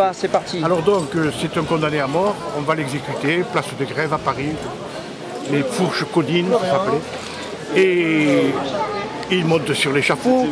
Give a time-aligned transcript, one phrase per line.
[0.00, 0.62] Ah, c'est parti.
[0.64, 4.18] Alors donc, euh, c'est un condamné à mort, on va l'exécuter, place de grève à
[4.18, 4.50] Paris,
[5.50, 6.52] les fourches codines.
[7.76, 8.46] Et
[9.30, 10.46] il monte sur l'échafaud,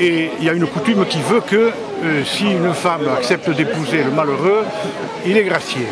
[0.00, 1.70] et il y a une coutume qui veut que
[2.04, 4.64] euh, si une femme accepte d'épouser le malheureux,
[5.24, 5.86] il est gracié.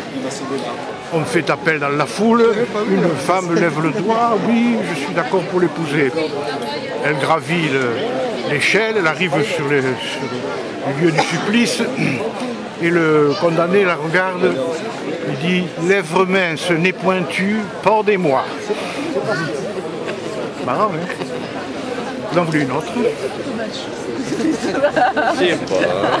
[1.13, 2.45] On fait appel dans la foule,
[2.91, 6.11] une femme lève le doigt, oui, je suis d'accord pour l'épouser.
[7.05, 9.81] Elle gravit le- l'échelle, elle arrive sur le
[11.01, 11.81] lieu du supplice,
[12.81, 14.53] et le condamné la regarde,
[15.29, 18.43] il dit Lèvres minces, nez pointu, pendez-moi.
[20.65, 21.25] Marrant, hein
[22.31, 22.91] Vous en voulez une autre
[24.37, 26.19] Je sais pas.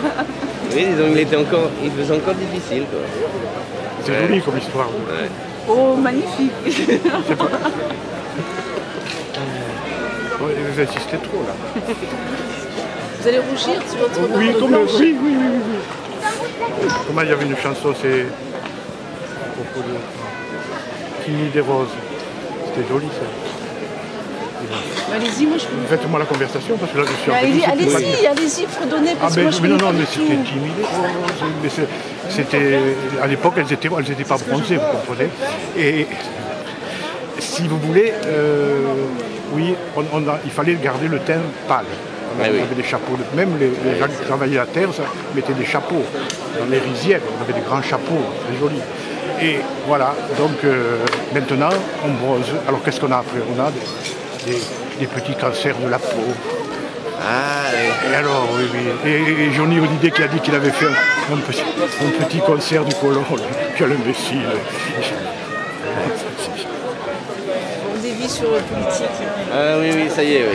[0.73, 2.83] Oui, disons qu'il était encore, il faisait encore difficile.
[4.03, 4.87] C'est joli comme histoire.
[4.87, 5.29] Ouais.
[5.69, 6.51] Oh, magnifique
[10.39, 11.55] Ouais, vous insistez trop là.
[13.19, 15.56] Vous allez rougir sur votre Oui, comme, oui, oui, oui, oui,
[17.23, 18.25] il y avait une chanson, c'est
[19.55, 19.95] propos de
[21.25, 21.87] Tini des roses.
[22.75, 23.25] C'était joli ça.
[25.15, 25.75] Allez-y, moi je peux.
[25.87, 29.39] Faites-moi la conversation parce que là je suis Allez-y, allez-y, allez-y, fredonnez Ah parce que
[29.39, 30.37] mais, moi je mais non, non, mais c'était
[31.63, 31.87] mais c'est-
[32.29, 32.77] C'était
[33.21, 35.29] à l'époque elles étaient, elles étaient pas bronzées, vous comprenez.
[35.77, 36.05] Et
[37.39, 38.79] si vous voulez, euh,
[39.53, 41.85] oui, on- on a- il fallait garder le teint pâle.
[42.39, 42.61] On oui.
[42.61, 45.03] avait des chapeaux, de- même les, les gens qui travaillaient la terre, ça,
[45.35, 46.03] mettaient des chapeaux.
[46.59, 48.81] Dans les rizières, on avait des grands chapeaux, très jolis.
[49.41, 49.57] Et
[49.87, 50.97] voilà, donc euh,
[51.33, 51.69] maintenant
[52.05, 52.47] on bronze.
[52.67, 53.39] Alors qu'est-ce qu'on a après?
[53.55, 54.61] On a des, des-
[54.99, 56.17] des petits cancers de la peau.
[57.19, 58.11] Ah, oui.
[58.11, 59.11] Et alors, oui, oui.
[59.11, 61.61] Et, et Johnny Hallyday qui a dit qu'il avait fait un, un petit,
[62.01, 63.23] un petit concert du colon.
[63.75, 64.41] Quel imbécile.
[67.93, 69.05] On dévie sur le politique.
[69.53, 70.45] Ah oui, oui, ça y est, oui.